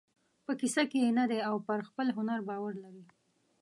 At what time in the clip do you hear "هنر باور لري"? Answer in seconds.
2.17-3.05